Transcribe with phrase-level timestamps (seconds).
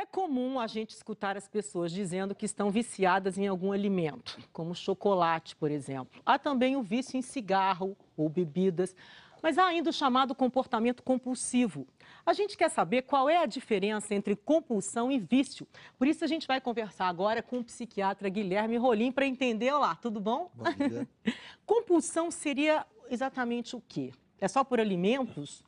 [0.00, 4.74] É comum a gente escutar as pessoas dizendo que estão viciadas em algum alimento, como
[4.74, 6.22] chocolate, por exemplo.
[6.24, 8.96] Há também o vício em cigarro ou bebidas,
[9.42, 11.86] mas há ainda o chamado comportamento compulsivo.
[12.24, 15.68] A gente quer saber qual é a diferença entre compulsão e vício.
[15.98, 19.70] Por isso a gente vai conversar agora com o psiquiatra Guilherme Rolim para entender.
[19.70, 20.50] Olá, tudo bom?
[20.54, 20.64] Bom
[21.66, 24.12] compulsão seria exatamente o quê?
[24.40, 25.62] É só por alimentos?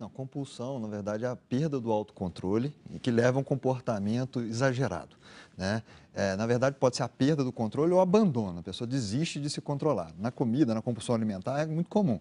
[0.00, 4.40] Não, compulsão, na verdade, é a perda do autocontrole e que leva a um comportamento
[4.40, 5.14] exagerado.
[5.58, 5.82] Né?
[6.14, 8.60] É, na verdade, pode ser a perda do controle ou abandono.
[8.60, 10.10] A pessoa desiste de se controlar.
[10.18, 12.18] Na comida, na compulsão alimentar, é muito comum.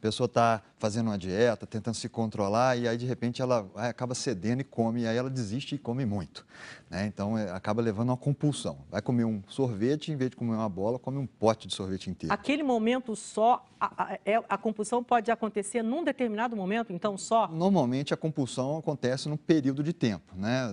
[0.00, 4.14] A pessoa está fazendo uma dieta, tentando se controlar e aí de repente ela acaba
[4.14, 6.46] cedendo e come, e aí ela desiste e come muito.
[6.88, 7.04] Né?
[7.04, 8.78] Então é, acaba levando a uma compulsão.
[8.90, 12.08] Vai comer um sorvete, em vez de comer uma bola, come um pote de sorvete
[12.08, 12.32] inteiro.
[12.32, 17.46] Aquele momento só, a, a, é, a compulsão pode acontecer num determinado momento, então só?
[17.48, 20.34] Normalmente a compulsão acontece num período de tempo.
[20.34, 20.66] Né?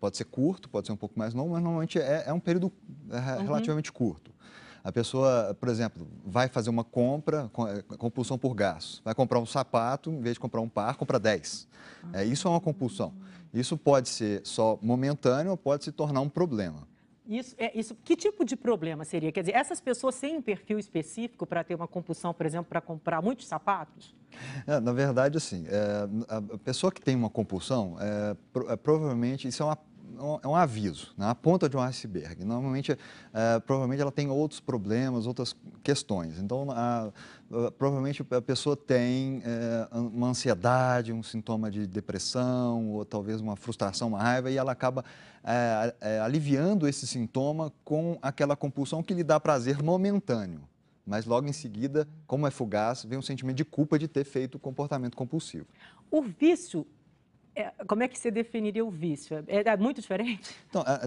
[0.00, 2.72] Pode ser curto, pode ser um pouco mais longo, mas normalmente é, é um período
[3.10, 3.42] é, uhum.
[3.44, 4.32] relativamente curto.
[4.82, 9.02] A pessoa, por exemplo, vai fazer uma compra, é, compulsão por gastos.
[9.04, 11.68] Vai comprar um sapato, em vez de comprar um par, compra 10.
[12.12, 13.12] É, isso é uma compulsão.
[13.52, 16.88] Isso pode ser só momentâneo ou pode se tornar um problema.
[17.30, 19.30] Isso, é, isso, que tipo de problema seria?
[19.30, 22.80] Quer dizer, essas pessoas têm um perfil específico para ter uma compulsão, por exemplo, para
[22.80, 24.16] comprar muitos sapatos?
[24.66, 28.36] É, na verdade, assim, é, a pessoa que tem uma compulsão, é,
[28.72, 29.78] é, provavelmente isso é uma
[30.42, 31.28] é um aviso, né?
[31.28, 32.44] a ponta de um iceberg.
[32.44, 32.96] Normalmente,
[33.32, 36.38] é, provavelmente ela tem outros problemas, outras questões.
[36.38, 37.10] Então, a,
[37.50, 43.56] a, provavelmente a pessoa tem é, uma ansiedade, um sintoma de depressão, ou talvez uma
[43.56, 45.04] frustração, uma raiva, e ela acaba
[45.42, 50.60] é, é aliviando esse sintoma com aquela compulsão que lhe dá prazer momentâneo.
[51.06, 54.54] Mas logo em seguida, como é fugaz, vem um sentimento de culpa de ter feito
[54.56, 55.66] o comportamento compulsivo.
[56.10, 56.86] O vício
[57.54, 59.44] é, como é que você definiria o vício?
[59.48, 60.54] É, é muito diferente?
[60.68, 61.00] Então, a,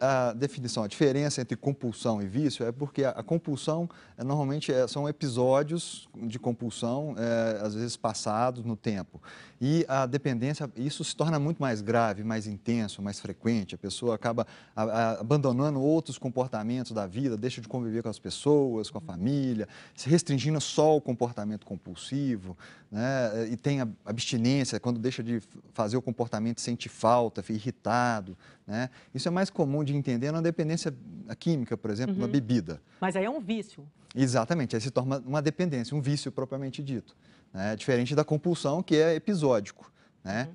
[0.00, 4.24] a, a, definição, a diferença entre compulsão e vício é porque a, a compulsão é,
[4.24, 9.20] normalmente é, são episódios de compulsão, é, às vezes passados no tempo.
[9.60, 13.74] E a dependência, isso se torna muito mais grave, mais intenso, mais frequente.
[13.74, 18.96] A pessoa acaba abandonando outros comportamentos da vida, deixa de conviver com as pessoas, com
[18.96, 22.56] a família, se restringindo só ao comportamento compulsivo,
[22.90, 23.48] né?
[23.50, 25.42] e tem abstinência, quando deixa de
[25.74, 28.36] fazer o comportamento, sente falta, fica irritado.
[28.66, 28.90] Né?
[29.14, 30.94] Isso é mais comum de entender na dependência
[31.38, 32.22] química, por exemplo, uhum.
[32.22, 32.80] na bebida.
[33.00, 33.86] Mas aí é um vício.
[34.14, 37.16] Exatamente, aí se torna uma dependência, um vício propriamente dito.
[37.52, 37.76] Né?
[37.76, 39.90] Diferente da compulsão, que é episódico.
[40.24, 40.48] Né?
[40.48, 40.54] Uhum.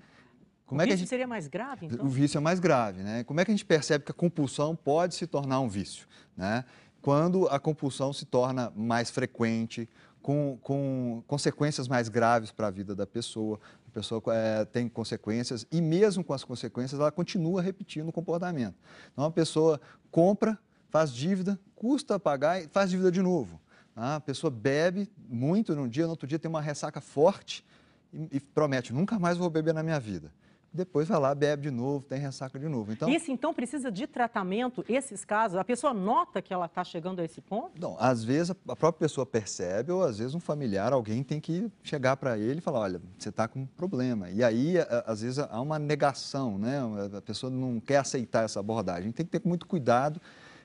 [0.66, 1.10] Como o é vício gente...
[1.10, 2.06] seria mais grave, então?
[2.06, 3.24] O vício é mais grave, né?
[3.24, 6.66] Como é que a gente percebe que a compulsão pode se tornar um vício, né?
[7.04, 9.88] Quando a compulsão se torna mais frequente,
[10.24, 13.60] com, com consequências mais graves para a vida da pessoa,
[13.96, 18.76] pessoa é, tem consequências e mesmo com as consequências ela continua repetindo o comportamento.
[19.14, 19.80] Então a pessoa
[20.12, 23.60] compra, faz dívida, custa pagar e faz dívida de novo.
[23.96, 27.66] A pessoa bebe muito num dia, no outro dia tem uma ressaca forte
[28.14, 30.32] e, e promete, nunca mais vou beber na minha vida
[30.75, 32.91] depois vai lá, bebe de novo, tem ressaca de novo.
[32.91, 35.58] Então, Isso então precisa de tratamento, esses casos?
[35.58, 37.72] A pessoa nota que ela está chegando a esse ponto?
[37.80, 41.72] Não, às vezes a própria pessoa percebe, ou às vezes um familiar, alguém tem que
[41.81, 44.30] chegar para ele e falar, olha, você está com um problema.
[44.30, 44.75] E aí,
[45.06, 46.80] às vezes, há uma negação, né?
[47.18, 49.12] A pessoa não quer aceitar essa abordagem.
[49.12, 50.22] Tem que ter muito cuidado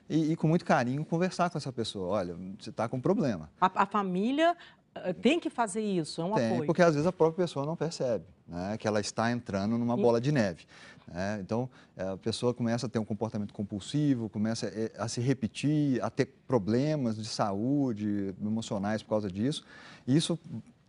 [0.09, 2.07] e, e, com muito carinho conversar com essa pessoa.
[2.07, 3.49] Olha, você está com um problema.
[3.59, 4.57] A, a, família
[4.93, 6.65] eh, tem que fazer isso, é um tem, apoio.
[6.65, 10.19] porque às vezes a própria pessoa não percebe né, que ela está entrando numa bola
[10.19, 10.65] de neve.
[11.07, 11.39] Né?
[11.41, 16.03] Então, eh, a pessoa começa a ter um comportamento compulsivo, começa eh, a se repetir,
[16.03, 19.63] a ter problemas de saúde emocionais por causa disso.
[20.05, 20.37] E isso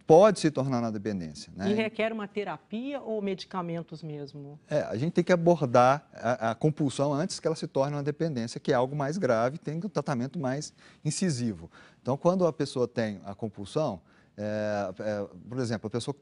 [0.06, 1.52] pode se tornar na dependência.
[1.56, 1.70] Né?
[1.70, 4.58] E requer uma terapia ou medicamentos mesmo?
[4.68, 8.02] É, a gente tem que abordar a, a, compulsão antes que ela se torne uma
[8.02, 10.74] dependência, que é algo mais grave, tem um tratamento mais
[11.04, 11.70] incisivo.
[12.02, 14.00] Então, quando a pessoa tem a compulsão,
[14.36, 16.16] é, é, por exemplo, a pessoa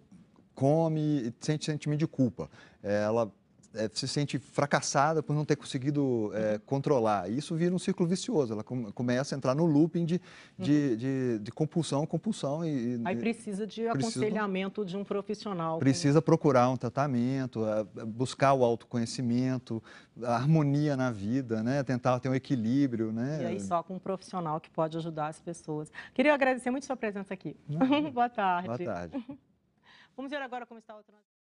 [0.60, 2.50] come e sente sentimento de culpa,
[2.82, 3.32] ela
[3.72, 6.58] é, se sente fracassada por não ter conseguido é, uhum.
[6.66, 7.30] controlar.
[7.30, 8.52] E isso vira um círculo vicioso.
[8.52, 10.20] Ela começa a entrar no looping de,
[10.58, 10.96] de, uhum.
[10.96, 12.62] de, de compulsão, compulsão.
[12.62, 15.78] E, Aí precisa de precisa, aconselhamento de um profissional.
[15.78, 17.64] Precisa procurar um tratamento,
[18.08, 19.82] buscar o autoconhecimento,
[20.22, 21.82] a harmonia na vida, né?
[21.82, 23.12] tentar ter um equilíbrio.
[23.12, 23.38] Né?
[23.40, 25.90] E aí só com um profissional que pode ajudar as pessoas.
[26.12, 27.56] Queria agradecer muito sua presença aqui.
[28.12, 28.66] Boa tarde.
[28.66, 29.24] Boa tarde.
[30.16, 31.39] Vamos ver agora como está o trânsito.